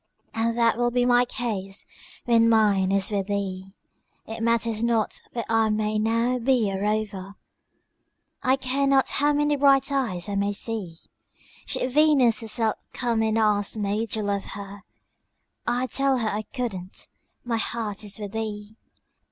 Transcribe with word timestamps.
And 0.33 0.57
that 0.57 0.77
will 0.79 0.89
be 0.89 1.05
my 1.05 1.25
case 1.25 1.85
when 2.25 2.49
mine 2.49 2.91
is 2.91 3.11
with 3.11 3.27
thee. 3.27 3.71
It 4.25 4.41
matters 4.41 4.83
not 4.83 5.21
where 5.33 5.45
I 5.47 5.69
may 5.69 5.99
now 5.99 6.39
be 6.39 6.71
a 6.71 6.81
rover, 6.81 7.35
I 8.41 8.55
care 8.55 8.87
not 8.87 9.09
how 9.09 9.31
many 9.31 9.55
bright 9.55 9.91
eyes 9.91 10.27
I 10.27 10.33
may 10.33 10.53
see; 10.53 10.95
Should 11.67 11.91
Venus 11.91 12.41
herself 12.41 12.77
come 12.93 13.21
and 13.21 13.37
ask 13.37 13.77
me 13.77 14.07
to 14.07 14.23
love 14.23 14.45
her, 14.55 14.81
I'd 15.67 15.91
tell 15.91 16.17
her 16.17 16.29
I 16.29 16.41
couldn't 16.51 17.09
my 17.43 17.57
heart 17.57 18.03
is 18.03 18.17
with 18.17 18.31
thee. 18.31 18.75